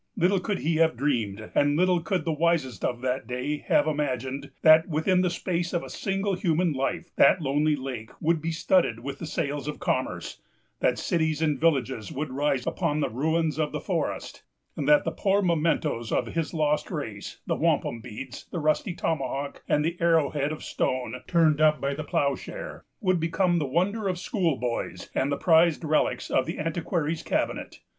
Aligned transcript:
Little 0.17 0.39
could 0.39 0.61
he 0.61 0.77
have 0.77 0.97
dreamed, 0.97 1.51
and 1.53 1.77
little 1.77 2.01
could 2.01 2.25
the 2.25 2.31
wisest 2.31 2.83
of 2.83 3.01
that 3.01 3.27
day 3.27 3.57
have 3.67 3.85
imagined, 3.85 4.49
that, 4.63 4.87
within 4.87 5.21
the 5.21 5.29
space 5.29 5.73
of 5.73 5.83
a 5.83 5.91
single 5.91 6.33
human 6.33 6.73
life, 6.73 7.11
that 7.17 7.39
lonely 7.39 7.75
lake 7.75 8.09
would 8.19 8.41
be 8.41 8.49
studded 8.51 9.01
with 9.01 9.19
the 9.19 9.27
sails 9.27 9.67
of 9.67 9.77
commerce; 9.79 10.41
that 10.79 10.97
cities 10.97 11.39
and 11.39 11.59
villages 11.61 12.11
would 12.11 12.31
rise 12.31 12.65
upon 12.65 12.99
the 12.99 13.11
ruins 13.11 13.59
of 13.59 13.71
the 13.73 13.79
forest; 13.79 14.41
and 14.75 14.87
that 14.89 15.03
the 15.03 15.11
poor 15.11 15.39
mementoes 15.43 16.11
of 16.11 16.25
his 16.33 16.51
lost 16.51 16.89
race——the 16.89 17.55
wampum 17.55 18.01
beads, 18.01 18.47
the 18.51 18.57
rusty 18.59 18.95
tomahawk, 18.95 19.61
and 19.69 19.85
the 19.85 19.97
arrowhead 20.01 20.51
of 20.51 20.63
stone, 20.63 21.13
turned 21.27 21.61
up 21.61 21.79
by 21.79 21.93
the 21.93 22.03
ploughshare——would 22.03 23.19
become 23.19 23.59
the 23.59 23.67
wonder 23.67 24.07
of 24.07 24.17
schoolboys, 24.17 25.11
and 25.13 25.31
the 25.31 25.37
prized 25.37 25.83
relics 25.83 26.31
of 26.31 26.47
the 26.47 26.57
antiquary's 26.57 27.21
cabinet. 27.21 27.81